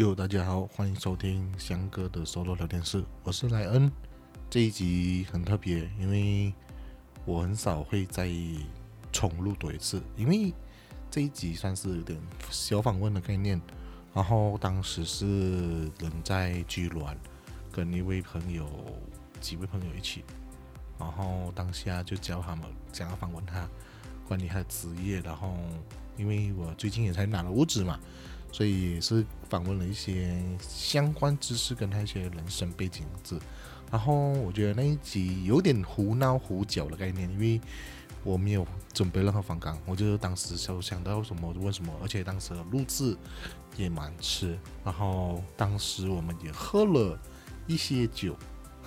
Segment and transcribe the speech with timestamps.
[0.00, 3.92] 哟，大家好，欢迎收听翔哥的 solo 聊天室，我是莱恩。
[4.48, 6.54] 这一集很特别，因为
[7.26, 8.26] 我很少会再
[9.12, 10.54] 重录多一次，因为
[11.10, 12.18] 这一集算是有点
[12.48, 13.60] 小访问的概念。
[14.14, 17.14] 然后当时是人在居銮，
[17.70, 18.66] 跟一位朋友、
[19.38, 20.24] 几位朋友一起，
[20.98, 23.68] 然后当下就叫他们想要访问他
[24.26, 25.58] 关于他的职业，然后
[26.16, 28.00] 因为我最近也才拿了屋子嘛。
[28.52, 33.40] 所以也是访问了一些相关知识跟他一些人生背景字，
[33.90, 37.60] 然后我觉得那一集有点胡闹胡搅的概念，因为
[38.22, 43.16] 我没有准备任何访纲，我就当时就想到什么问什么，而且当时录制
[43.76, 47.18] 也蛮迟，然后当时我们也喝了
[47.66, 48.36] 一些酒，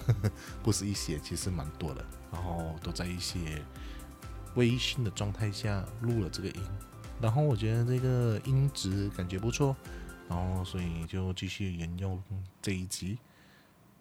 [0.06, 3.40] 呵 呵不是一些，其实蛮多的，然后都在一些
[4.56, 6.62] 微醺的状态下录了这个音。
[7.24, 9.74] 然后我觉得这个音质感觉不错，
[10.28, 12.22] 然后所以就继续沿用
[12.62, 13.18] 这一集，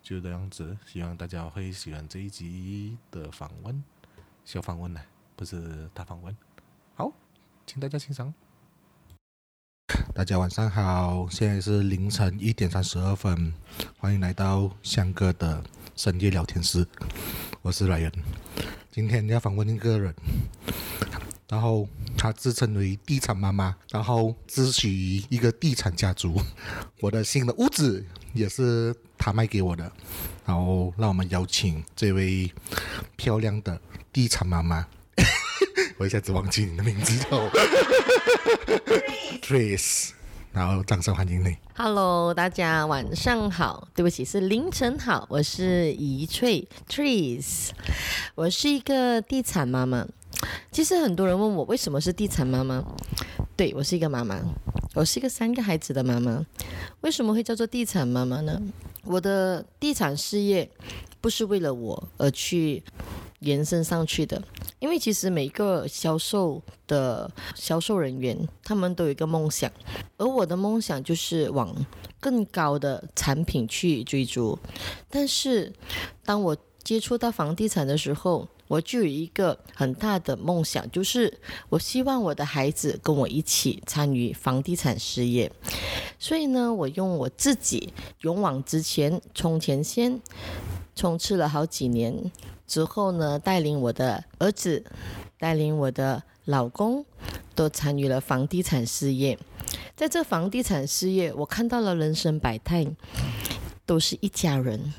[0.03, 0.77] 就这样子。
[0.85, 3.81] 希望大家会喜欢这一集的访问，
[4.45, 5.01] 小访问呢，
[5.37, 6.37] 不是大访问。
[6.97, 7.13] 好，
[7.65, 8.35] 请大家欣赏。
[10.13, 13.55] 大家晚上好，现在是凌晨一点三十二分，
[13.99, 15.63] 欢迎来到香哥的
[15.95, 16.85] 深夜聊天室，
[17.63, 18.13] 我是来人。
[18.91, 20.13] 今天要访问一个人。
[21.49, 21.87] 然后
[22.23, 26.41] 她自称为地产妈妈，然后自诩于一个地产家族。
[27.01, 29.91] 我的新的屋子也是她卖给我的。
[30.47, 32.49] 然后让我们邀请这位
[33.17, 33.77] 漂亮的
[34.13, 34.87] 地产妈妈，
[35.99, 37.51] 我一下子忘记你的名字了。
[39.43, 40.11] Trace，
[40.53, 41.57] 然后掌声欢迎你。
[41.75, 47.71] Hello，大家晚上好，对不起是凌晨好，我是怡翠，Trees
[48.37, 50.07] 我是一个地产妈妈。
[50.73, 52.83] 其实很多人问我为什么是地产妈妈，
[53.55, 54.41] 对我是一个妈妈，
[54.95, 56.47] 我是一个三个孩子的妈妈。
[57.03, 58.59] 为什么会叫做地产妈妈呢？
[59.05, 60.71] 我的地产事业
[61.21, 62.83] 不是为了我而去
[63.41, 64.43] 延伸上去的，
[64.79, 69.71] 因为其实每个销售的销售人员，他们都有一个梦想，
[70.17, 71.77] 而我的梦想就是往
[72.19, 74.59] 更高的产品去追逐。
[75.11, 75.71] 但是
[76.25, 81.39] 当我接触到房地产的时候，我就有一个很大的梦想，就是
[81.69, 85.53] 我希望我的孩子跟我一起参与房地产事业。
[86.19, 90.19] 所以呢，我用我自己勇往直前，冲前线，
[90.97, 92.33] 冲刺了好几年
[92.67, 94.83] 之后呢，带领我的儿子，
[95.39, 97.05] 带领我的老公，
[97.55, 99.39] 都参与了房地产事业。
[99.95, 102.87] 在这房地产事业，我看到了人生百态，
[103.85, 104.95] 都是一家人。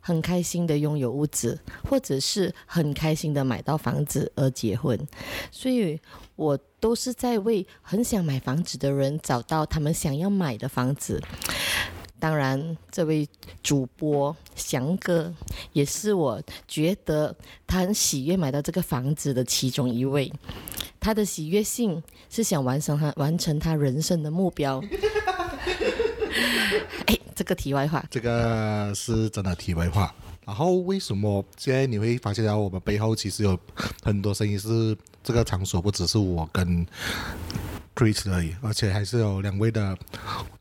[0.00, 4.98] 很开心的拥有屋子，或者是很开心的买到房子而结婚，
[5.50, 6.00] 所以
[6.36, 11.22] 我都是在为很想买房子的人找到他们想要买的房子。
[12.18, 13.26] 当然，这位
[13.62, 15.32] 主播翔哥
[15.72, 17.34] 也是我觉得
[17.66, 20.30] 他很喜悦买到这个房子的其中一位。
[20.98, 24.82] 他的喜悦性是想完成他完成他人生的目标。
[27.06, 27.16] 哎。
[27.40, 30.14] 这个题外话，这个是真的题外话。
[30.44, 33.58] 然后为什么现在你会发现到我们背后其实有
[34.02, 34.58] 很多声音？
[34.58, 36.86] 是这个场所不只是我跟
[37.94, 39.96] Chris 而已，而且还是有两位的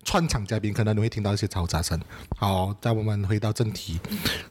[0.06, 2.00] 串场嘉宾，可能你会听到一些嘈杂声。
[2.38, 4.00] 好，在我们回到正题，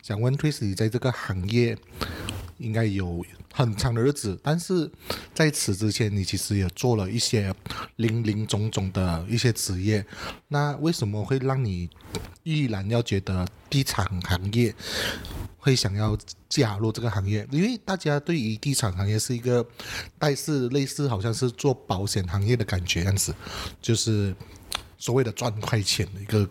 [0.03, 1.79] 想问 Chris，你在这个行业
[2.59, 3.25] 应该有。
[3.51, 4.89] 很长的日子，但是
[5.35, 7.53] 在此之前，你其实也做了一些
[7.97, 10.05] 零零总总的一些职业。
[10.47, 11.89] 那为什么会让你
[12.45, 14.73] 毅然要觉得地产行业
[15.57, 16.17] 会想要
[16.49, 17.45] 加入这个行业？
[17.51, 19.67] 因为大家对于地产行业是一个
[20.19, 23.35] 但是类似好像是做保险行业的感觉样子，
[23.83, 24.33] 就是
[24.99, 26.49] 所谓的赚快钱的一个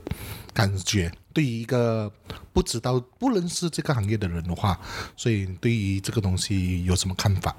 [0.54, 1.10] 感觉。
[1.38, 2.12] 对于一个
[2.52, 4.80] 不知道、不认识这个行业的人的话，
[5.16, 7.56] 所以对于这个东西有什么看法？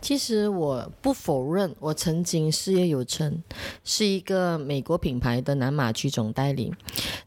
[0.00, 3.42] 其实我不否认，我曾经事业有成，
[3.84, 6.72] 是一个美国品牌的南马区总代理。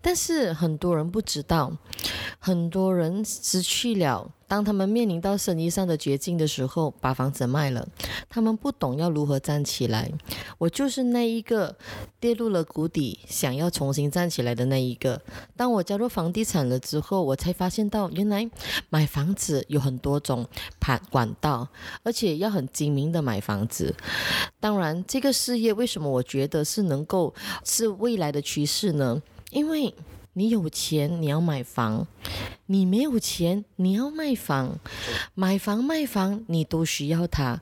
[0.02, 1.78] 但是很多人不知道，
[2.40, 7.88] 很多人失去了，当他们面临到生意上的绝境的时候，把房子卖了，
[8.28, 10.12] 他们不懂要如何站起来。
[10.58, 11.78] 我就是那一个
[12.20, 15.22] 跌入了谷底，想要重新站起来的那一个。
[15.56, 18.50] 当我加入房地产了之后，我才发现到原来
[18.90, 20.48] 买房子有很多种
[20.80, 21.68] 盘管道，
[22.04, 23.96] 而且要很精明的买房子。
[24.60, 29.22] 当然，这个事业为什么我觉得是能够是未来的趋势呢？
[29.52, 29.94] 因为
[30.34, 32.08] 你有钱你要买房，
[32.68, 34.80] 你没有钱你要卖房，
[35.34, 37.62] 买房卖房你都需要它。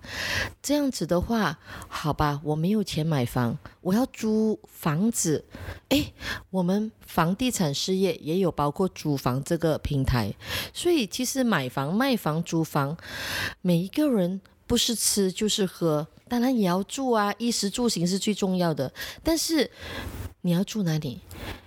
[0.61, 5.45] 这样子的话，好吧，我没有钱买房，我要租房子。
[5.89, 6.13] 诶，
[6.49, 10.33] 我们房地产事业也有包括租房这个平台，
[10.73, 12.97] 所以其实买房、卖房、租房，
[13.61, 18.93] 每一个人不是吃就是喝，当然也要住啊，衣食住行是最重要的。
[19.23, 19.71] 但是
[20.47, 21.19] 你要住哪里？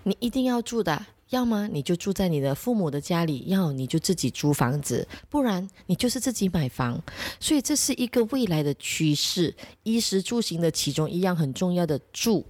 [0.04, 1.04] 你一定要住的。
[1.28, 7.00] 要么你就住在你的父母的家里，要你就自己租房子，不然你就是自己买房。
[7.38, 9.54] 所以这是一个未来的趋势，
[9.84, 12.44] 衣食住行的其中一样很重要的住。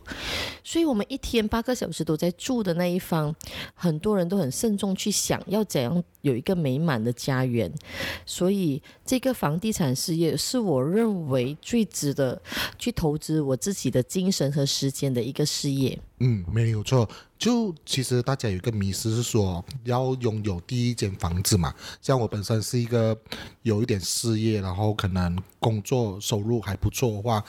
[0.63, 3.35] 所以我们一天八个小时都在住的那一方，
[3.75, 7.73] 很多人都很慎重去想要怎样有一个美满的家园。
[8.25, 12.41] 所以这个房地产事业是我认为最值得
[12.79, 15.99] 去投资我自己的精神和时间的一个事业。
[16.19, 17.09] 嗯，没有错。
[17.39, 21.75] 就其实大家有一个迷思是说要拥有第一间房子嘛。
[22.03, 23.19] 像我本身是一个
[23.63, 27.45] 有一点事业，然后可能工作收入还不错的话，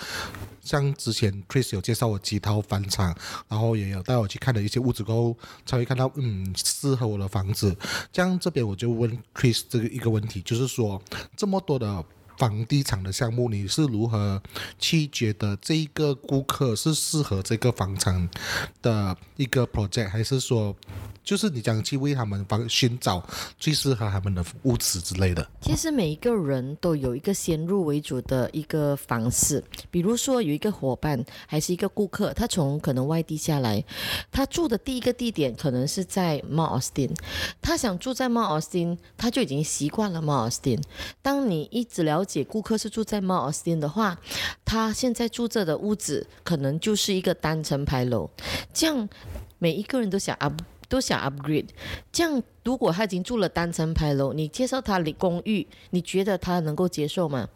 [0.61, 3.15] 像之前 Chris 有介绍我几套房产，
[3.47, 7.75] 然后也有带我去看了一些屋子过后，才会看到嗯适合我的房子。
[8.11, 11.01] 这样这边我就问 Chris 这个一个问题，就是说
[11.35, 12.05] 这么多的。
[12.37, 14.41] 房地产的项目，你是如何
[14.79, 18.27] 去觉得这一个顾客是适合这个房产
[18.81, 20.75] 的一个 project，还是说？
[21.23, 23.23] 就是你讲去为他们帮寻找
[23.57, 25.47] 最适合他们的屋子之类的。
[25.61, 33.83] 其实每一个人都有一个先入为主的一个方式，比如说有一个伙伴还是一个顾客，他从可能外地下来，
[34.31, 37.15] 他住的第一个地点可能是在 Mount Austin，
[37.61, 40.81] 他想住在 Mount Austin，他就已经习惯了 Mount Austin。
[41.21, 44.17] 当你一直了解顾客是住在 Mount Austin 的话，
[44.65, 48.29] 他现在住着的屋子可能就是一个单层牌楼，
[48.73, 49.07] 这样
[49.59, 50.51] 每一个人都想啊。
[50.91, 51.69] 都想 upgrade，
[52.11, 57.47] 这样如果他已经住了单层牌楼，你介绍他离公寓，你觉得他能够接受吗？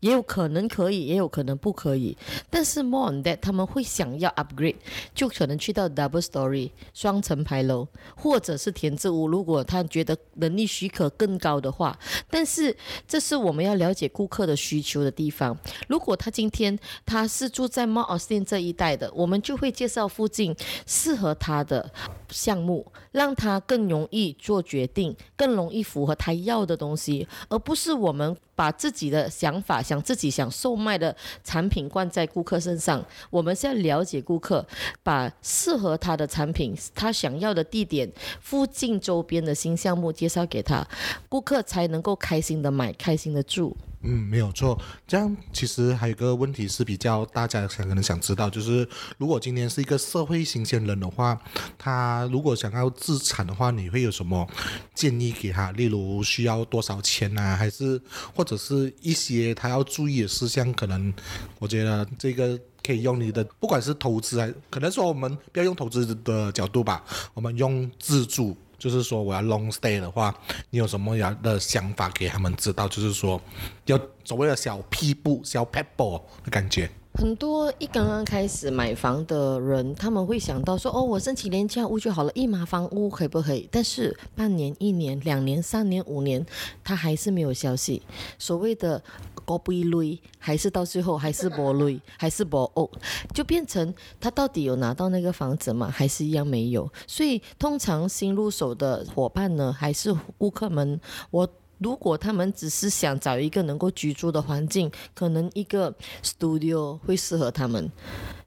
[0.00, 2.16] 也有可能可以，也有可能不可以。
[2.48, 4.76] 但是 more on that，他们会想要 upgrade，
[5.14, 7.86] 就可能去到 double story 双层牌楼，
[8.16, 9.28] 或者是田字屋。
[9.28, 11.98] 如果他觉得能力许可更高的话，
[12.30, 12.74] 但是
[13.06, 15.56] 这是我们要了解顾客的需求的地方。
[15.88, 20.54] 如果他今天他是住在 Mount Austin 这一带的，我们就会介绍附近
[20.86, 21.90] 适合他的
[22.30, 28.36] 项目，让他更容易做决定，更容易符合他要的东西，而不是我们。
[28.60, 33.02] 把自己的想法、想自己想售卖的产品灌在顾客身上。
[33.30, 34.62] 我们是要了解顾客，
[35.02, 38.12] 把适合他的产品、他想要的地点
[38.42, 40.86] 附近周边的新项目介绍给他，
[41.26, 43.74] 顾客才能够开心的买、开心的住。
[44.02, 44.80] 嗯，没有错。
[45.06, 48.88] 这样其实还有一个问题是比较大家想可能想知道，就是
[49.18, 51.38] 如果今天是一个社会新鲜人的话，
[51.76, 54.48] 他如果想要自产的话，你会有什么
[54.94, 55.70] 建议给他？
[55.72, 58.00] 例如需要多少钱啊，还是
[58.34, 60.72] 或者是一些他要注意的事项？
[60.72, 61.12] 可能
[61.58, 67.04] 我觉得这个可以用你的，不管是投资还可能说我们不要用投资的角度吧，
[67.34, 68.56] 我们用自住。
[68.80, 70.34] 就是说，我要 long stay 的话，
[70.70, 72.88] 你有什么样的想法给他们知道？
[72.88, 73.40] 就是说，
[73.84, 76.90] 要所谓的小屁步、小 pebble 的感觉。
[77.14, 86.44] 很多一刚刚开始买房的人，他们会想到说：“哦，我申请廉价屋就好了，一马房屋可不可以？”但是半年、一年、两年、三年、五年，
[86.82, 88.00] 他还是没有消息。
[88.38, 89.02] 所谓的
[89.44, 92.88] 高不一类，还是到最后还是不累，还是不哦，
[93.34, 95.90] 就变成他到底有拿到那个房子吗？
[95.90, 96.90] 还是一样没有？
[97.06, 100.98] 所以通常新入手的伙伴呢，还是顾客们，
[101.30, 101.46] 我。
[101.80, 107.90] 如果他们只是想找一个能够居住的环境，可能一个 studio 会适合他们，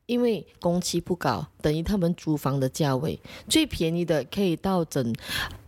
[0.06, 5.14] 因为工期不高，等于他们租房的价位，最便宜的可以到整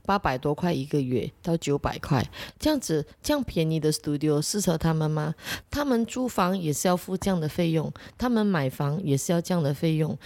[0.06, 2.24] 八百多块一个月到九百块，
[2.60, 5.34] 这样子这样便宜的 studio 适合他们吗？
[5.70, 10.18] 他们租房也是要付这样的费用，他们买房也是要这样的费用，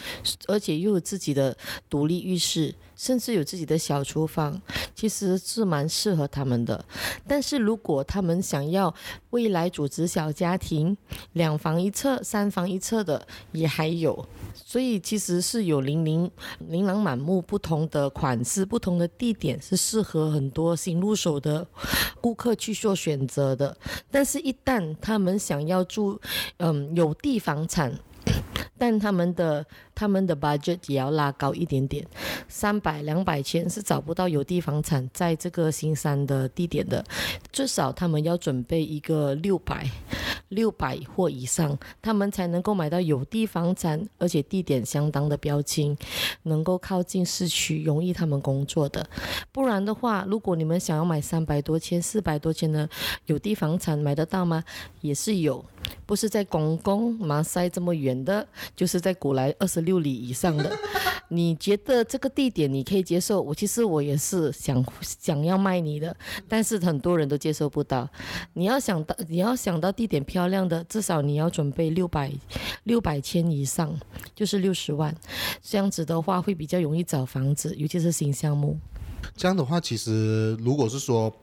[0.47, 1.57] 而且又有自己的
[1.89, 2.75] 独立浴室。
[2.99, 4.61] 甚至有自己的小厨房，
[4.93, 6.83] 其实是蛮适合他们的。
[7.25, 8.93] 但是如果他们想要
[9.29, 10.97] 未来组织小家庭，
[11.31, 16.29] 两房一厕、三房一厕的也还有，所以其实是有零零
[16.67, 21.67] 琳琅满目不同的款式、不同的地点，是适合很多新入手的
[22.19, 23.77] 顾客去做选择的。
[24.09, 26.19] 但是，一旦他们想要住，
[26.57, 27.93] 嗯，有地房产。
[28.77, 29.65] 但他们的
[29.99, 32.07] 他们的 budget 也要拉高一点点，
[32.47, 37.03] 三百两百千是找不到有地房产在这个新山的地点的，
[37.51, 39.85] 至少他们要准备一个六百
[40.47, 45.97] 六百或以上，他们才能够买到有地房产，而且地点相当的标清，
[46.43, 49.05] 能够靠近市区，容易他们工作的。
[49.51, 52.89] 不然的话，如果你们想要买三百多千、四百多千的
[53.25, 54.63] 有地房产，买得到吗？
[55.01, 55.65] 也是有。
[56.05, 60.69] 不是在公公马赛这么远的，就是在古来二十六六里以上的。
[61.31, 63.39] 你觉得这个地点你可以接受？
[63.39, 66.15] 我其实我也是想想要卖你的，
[66.47, 68.09] 但是很多人都接受不到。
[68.53, 72.31] 你要想到你要想到地点漂亮的，至少你要准备六百
[72.85, 73.95] 六百千以上，
[74.33, 75.15] 就是六十万。
[75.61, 78.79] 这样子的话会比较容易找房子，尤其是新项目。
[79.35, 81.33] 这样的话，其实如果是说，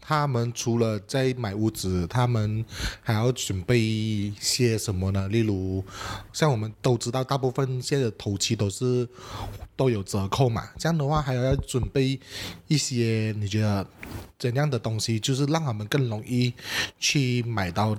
[0.00, 2.64] 他们除了在买屋子，他们
[3.02, 5.28] 还要准备一些什么呢？
[5.28, 5.84] 例如，
[6.32, 9.06] 像我们都知道，大部分现在的头期都是
[9.76, 10.68] 都有折扣嘛。
[10.78, 12.18] 这样的话，还要要准备
[12.68, 13.86] 一些，你觉得
[14.38, 16.52] 怎样的东西，就是让他们更容易
[16.98, 17.96] 去买到？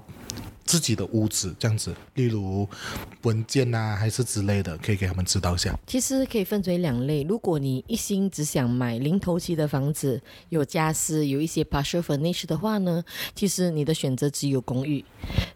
[0.65, 2.67] 自己的屋子这样子，例如
[3.21, 5.77] 文件呐，还是之类的，可以给他们指导一下。
[5.85, 7.21] 其实可以分为两类。
[7.23, 10.19] 如果你一心只想买零头期的房子，
[10.49, 13.03] 有家私，有一些 partial furnish 的话呢，
[13.35, 15.05] 其实你的选择只有公寓。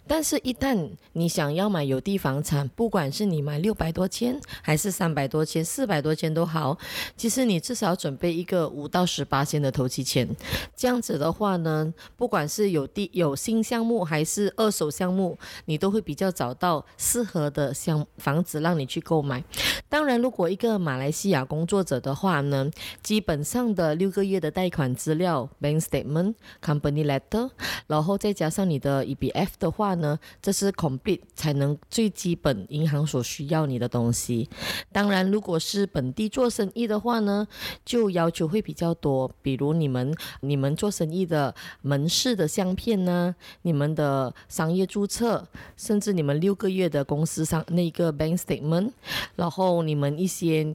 [0.07, 6.77] 但是，一旦你想要买有地房产，不管是你买六百多千，还是三百多千、四百多千都好，
[7.17, 10.27] 其实你至少准备一个五到十八千的头期钱。
[10.75, 14.87] 这样子的话呢，不管是有地有新项目，还是二手。
[14.99, 19.41] 项目你都会比较找到适合的项房子让你去购买。
[19.87, 22.69] 当然，如果一个马来西亚工作者的话呢，
[23.01, 27.49] 基本上的六个月的贷款资料 （bank statement, company letter），
[27.87, 34.49] 然后再加上你的 EBF 的话呢，这是 complete 才能最基本银行所需要你的东西。
[34.91, 37.47] 当然，如果是本地做生意的话呢，
[37.85, 44.88] 就要求会比较多，比如你们你们做生意的门市的相片呢，你们的商业。
[44.89, 48.91] 注册，甚至你们六个月的公司上那个 bank statement，
[49.35, 50.65] 然后你们一些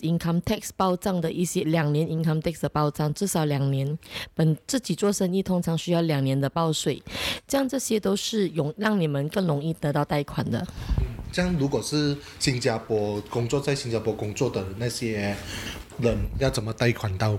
[0.00, 3.98] income tax 报账的一些两年 income tax 的报账，至少两年。
[4.34, 7.02] 本自己做生意通常需要两年的报税，
[7.48, 10.64] 这样这些都是容让你们更容易得到贷款的。
[11.32, 15.36] 这样如果是新加坡工作在新加坡工作的那些
[15.98, 17.36] 人，要怎么贷款到？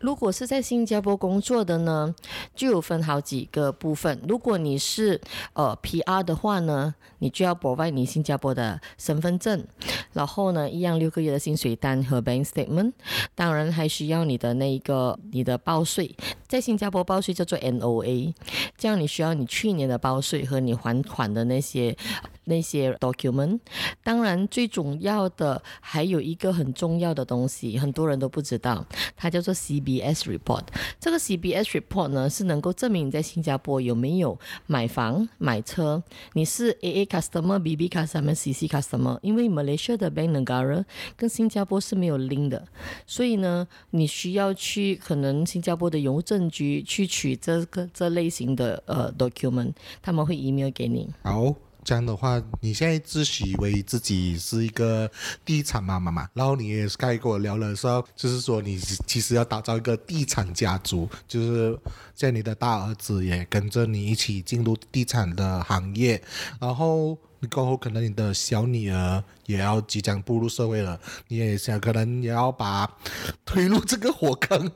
[0.00, 2.14] 如果是在新加坡工作的呢，
[2.54, 4.20] 就有分好几个部分。
[4.26, 5.20] 如果你是
[5.52, 9.64] 呃 PR 的话呢，你就要补办你新加坡的身份证，
[10.12, 12.92] 然后呢，一样六个月的薪水单和 bank statement。
[13.34, 16.16] 当然还需要你的那一个你的报税，
[16.48, 18.34] 在新加坡报税叫做 NOA，
[18.76, 21.96] 这样你需要你去年的报税和你还款的那些。
[22.44, 23.60] 那些 document，
[24.02, 28.84] 当然最重要的还有一个很重要的东西，很多人都不知道，
[29.16, 30.64] 它叫做 CBS report。
[30.98, 39.18] 这个 CBS report 呢，是能够证明你在新加坡有没有买房、买车，你是 AA customer、BB customer、CC customer。
[39.22, 40.84] 因为 Malaysia 的 Bank Negara
[41.16, 42.66] 跟新加坡是没有 link 的，
[43.06, 51.08] 所以呢，你需要去可能新加坡的邮政局去取这个这类型的呃 document，他们会 email 给你。
[51.22, 51.54] 好。
[51.90, 55.10] 这样的话，你现在自诩为自己是一个
[55.44, 56.28] 地产妈妈嘛？
[56.34, 58.78] 然后你也是刚才跟我聊了说，就是说你
[59.08, 61.76] 其实要打造一个地产家族，就是
[62.14, 66.22] 在你的大儿子也跟着你一起进入地产的行业，
[66.60, 72.88] 然后你过后可能你的小女儿也要即将步入社会了，你也想可能也要把
[73.44, 74.70] 推入这个火坑。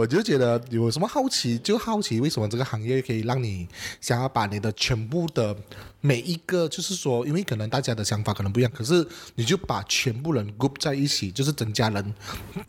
[0.00, 3.68] 我就觉得有什么好奇，就好奇为什么这个行业可以让你
[4.00, 5.54] 想要把你的全部的
[6.00, 12.14] 每一个，就是说，因为可能大家的想法可能不一样，可是你就把全部人 group 在一起，就是增加人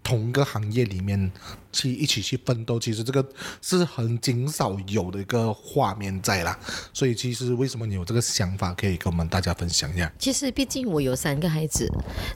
[0.03, 1.31] 同一个行业里面
[1.71, 2.77] 去一起去奋斗。
[2.77, 3.25] 其实这个
[3.61, 6.59] 是很极少有的一个画面在啦。
[6.91, 10.11] 所以其实为什么你有这个想法，可以跟我们大家分享一下？
[10.19, 11.89] 其实毕竟我有三个孩子，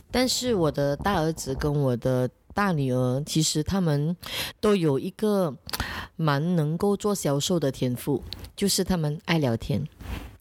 [0.10, 2.30] 但是我的大儿子跟我的。
[2.56, 4.16] 大女儿其实他们
[4.62, 5.54] 都有一个
[6.16, 8.24] 蛮能够做销售的天赋，
[8.56, 9.86] 就是他们爱聊天，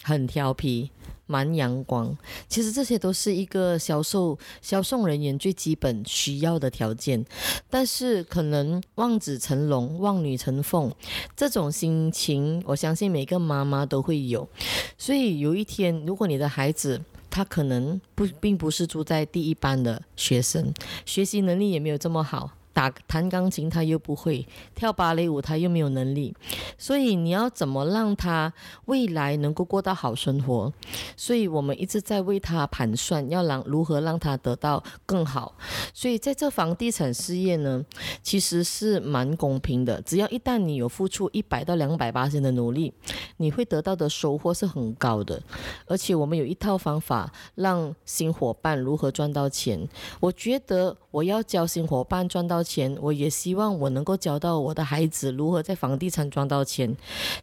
[0.05, 0.93] 很调皮，
[1.27, 2.17] 蛮阳光。
[2.49, 7.25] 其实这些都是一个销售销售人员最基本需要的条件。
[7.69, 10.95] 但是可能望子成龙、望女成凤
[11.35, 14.49] 这种心情，我相信每个妈妈都会有。
[14.97, 17.03] 所以有一天，如果你的孩子，
[17.35, 20.73] 他可能不并不是住在第一班的学生，
[21.05, 26.35] 学习能力也没有这么好，打弹钢琴他又不会，跳芭蕾舞他又没有能力，
[26.77, 28.53] 所以你要怎么让他
[28.87, 30.71] 未来能够过到好生活？
[31.17, 35.57] 所以我们一直在为他盘算，要让如何让他得到更好。
[35.95, 37.85] 所以在这房地产事业呢，
[38.23, 42.93] 其实是蛮公平的，只要一旦你有付出一百到两百八千的努力，
[43.37, 45.41] 你会得到的收获是很高的。
[45.87, 49.89] 而且我们有一套方法，让新伙伴如何赚到钱。
[50.19, 56.97] 我觉得我要教新伙伴赚到钱，我也希望我能够教到我的孩子如何在房地产赚到钱。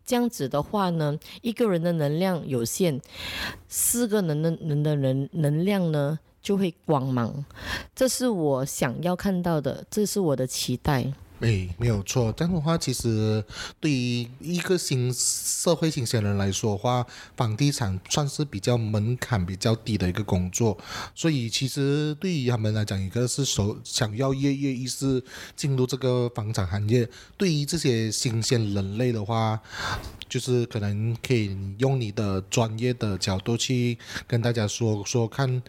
[0.04, 3.00] 这样子的话呢，一个人的能量有限，
[3.70, 7.46] 四个人的人的人能量呢就会光芒。
[7.96, 11.14] 这是我想要看到的，这是我的期待。
[11.42, 12.32] 哎，没有错。
[12.34, 13.44] 这样的话，其实
[13.80, 17.06] 对于一个新社会新鲜人来说的话，
[17.36, 20.78] 房地产算是比较门槛比较低的一个工作。
[21.16, 25.24] 所以，其实对于他们来讲，一个是手想要跃跃欲试
[25.56, 27.10] 进入这个房产行业。
[27.38, 29.60] 对于这些新鲜人类的话，
[30.32, 35.62] 就是可能可以用你的专业的角度去跟大家说说看，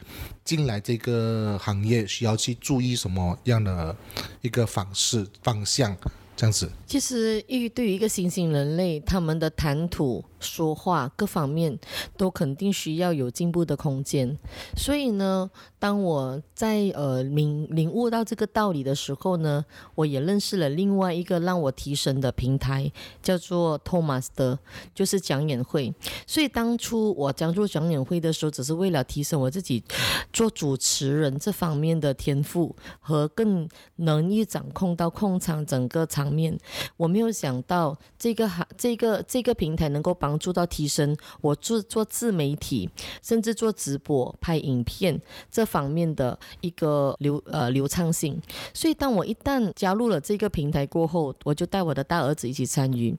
[0.45, 3.97] 进来这个行业需要去注意什么样的
[4.41, 5.97] 一个方式方向，
[6.43, 6.69] 这样子。
[6.87, 11.79] 其实，对于对于一个新兴人类，他们的谈吐、说话各方面
[12.17, 14.37] 都肯定需要有进步的空间。
[14.77, 22.91] 所以呢，当我在呃领领悟到这个道理的时候呢，我也认识了另外一个让我提升的平台，
[23.23, 24.59] 叫做 Thomas 的，
[24.93, 25.95] 就是讲演会。
[26.27, 29.85] 所以当初我加入讲演会的时候，只是为了提升我自己
[30.33, 36.57] 做主持人这方面的天赋和更能易掌控到控场整个场面。
[36.97, 42.89] 我没有想到这个行这个这个平台能够帮助到提升我做做自媒体，
[43.23, 45.21] 甚至做直播、拍影片
[45.51, 48.41] 这方面的一个流呃流畅性。
[48.73, 53.15] 所以当我一旦加入了这个平台过后，我就带我的大儿子一起参与，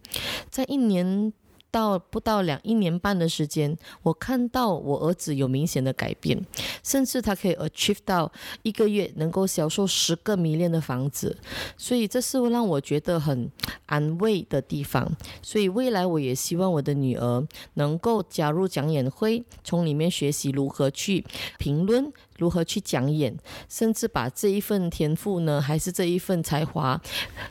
[0.49, 1.31] 在一年。
[1.73, 6.39] 到不到两一年半的时间，我看到我儿子有明显的改变，
[6.83, 11.35] 甚至他可以 achieve 到一个月能够销售十个迷恋的房子，
[11.75, 13.51] 所以这是让我觉得很
[13.87, 15.11] 安慰的地方。
[15.41, 21.25] 所以未来我也希望我的女儿能够加入讲演会，从里面学习如何去
[21.57, 22.13] 评论。
[22.37, 23.37] 如何去讲演，
[23.69, 26.99] 甚至把这一份天赋呢，还是这一份才华，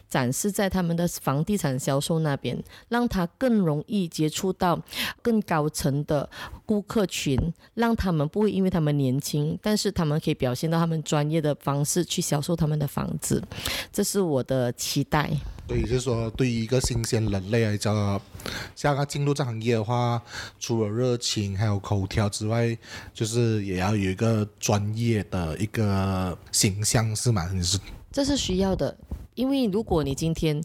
[0.08, 4.80] 展示在他们的房地产销售那边，让他更容易接触到
[5.22, 6.28] 更高层的
[6.64, 7.38] 顾客群，
[7.74, 13.42] 让他们不会因为他们年轻，但是他们可以表现到他们专业的方式去销售他们的房子，
[13.92, 15.30] 这是我的期待。
[15.68, 18.20] 所以就是说，对于一个新鲜人类来讲，
[18.74, 20.20] 像他进入这行业的话，
[20.58, 22.76] 除了热情还有口条之外，
[23.14, 27.48] 就是也要有一个专业的一个形象，是吗？
[27.54, 27.78] 你是？
[28.10, 28.94] 这是需要的。
[29.34, 30.62] 因为如果你今天，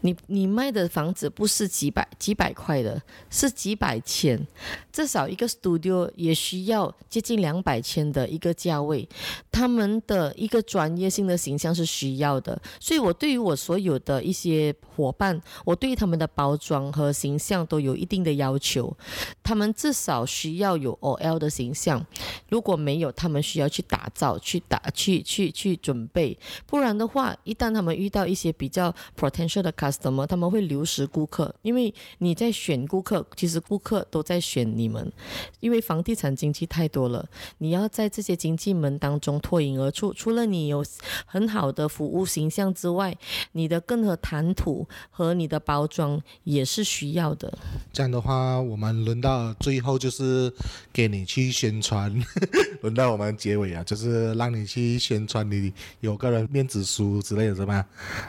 [0.00, 4.46] 你你卖的房子不是几百几百块的，是几百千，
[4.92, 9.08] 至少一个 studio 也需要接近两百千的一个价位，
[9.50, 12.60] 他们的一个专业性的形象是需要的。
[12.78, 18.94] 所以我对于我所有的一些伙伴，我对他们的包装和形象都有一定的要求，
[19.42, 22.04] 他们至少需要有 OL 的形象，
[22.48, 35.12] 如果没有，他们需要去打造、去打、去去去准备，不然的话，一旦他们遇到一些比较 potential 的 customer，他们会流失顾客，因为你在选顾客，其实顾客都在选你们，
[35.60, 40.84] 因为房地产经济太多了，你要在这些经济门当中脱颖而出，除了你有
[41.24, 43.16] 很好的服务形象之外，
[43.52, 47.56] 你的更和谈吐和你的包装也是需要的。
[47.92, 50.52] 这样的话，我们轮到最后就是
[50.92, 52.12] 给你去宣传，
[52.82, 57.86] 轮到我们结尾啊，就是让你去宣传你有个人面子书之类的，是吧？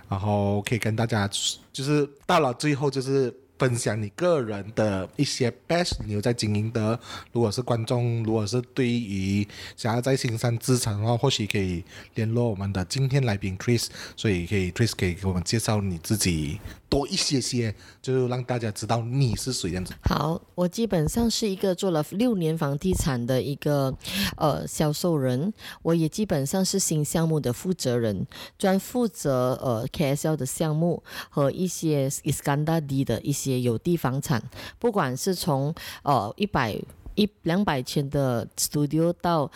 [0.10, 1.30] 然后可以跟大家，
[1.71, 6.99] 就是到了最后，就是分享你个人的一些 best，你有在经营的。
[7.32, 9.47] 如果是观众，如果是对于
[9.78, 11.84] 想要在新山资产的话，或许可以
[12.15, 16.60] 联络我们的今天来宾 Chris，所以可以 Chris 可以给我们介绍你自己。
[16.93, 19.95] 多一些些，就让大家知道你是谁样子。
[20.03, 23.91] 好，我基本上是一个做了六年房地产的一个
[24.38, 25.51] 呃销售人，
[25.82, 28.27] 我也基本上是新项目的负责人，
[28.60, 34.43] 专负责呃 KSL 的项目和一些 Iskandar 的一些有地房产，
[34.77, 36.79] 不管是从呃一百
[37.15, 39.49] 一两百千的 studio 到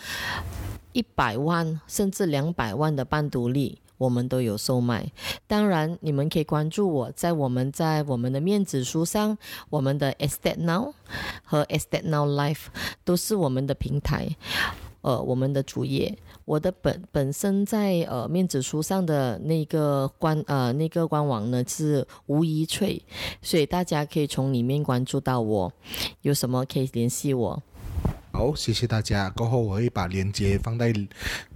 [0.92, 3.78] 一百万甚至两百万的半独立。
[3.98, 5.12] 我们都有售卖，
[5.46, 9.36] 当然你们可以关注我在我们在我们的面子书上，
[9.68, 10.94] 我们的 Estate Now
[11.44, 12.66] 和 Estate Now Life
[13.04, 14.36] 都是我们的平台。
[15.00, 16.18] 呃我们的主页。
[16.44, 23.00] 我的本本身在呃面子书上的那个官呃那个官网呢是吴怡翠，
[23.42, 25.70] 所以大家可以从里面关注到我，
[26.22, 27.62] 有什么可以联系我。
[28.38, 29.28] 好，谢谢大家。
[29.30, 30.94] 过后我会把链接放在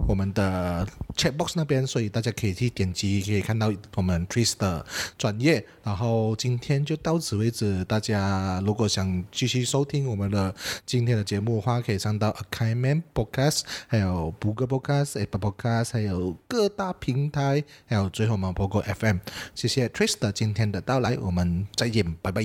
[0.05, 4.85] 我们的 chat box 那边，所以大家可以去点击，可以看到我们 Tris 的
[5.17, 5.65] 专业。
[5.81, 7.85] 然后今天就到此为止。
[7.85, 10.53] 大家如果想继续收听我们的
[10.85, 19.19] 今天的节目的话，可以上到 Akaiman Podcast，还有 b o o g l e Podcast、Apple Podcast，还有各大平台，还有最后我们包括 FM。
[19.55, 22.43] 谢谢 Tris 的今天的到来，我们再见，拜拜。